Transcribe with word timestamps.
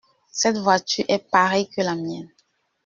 Cette 0.31 0.57
voiture 0.57 1.05
est 1.09 1.29
pareille 1.29 1.69
que 1.69 1.81
la 1.83 1.93
mienne. 1.93 2.31